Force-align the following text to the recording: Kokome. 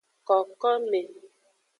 Kokome. 0.27 1.01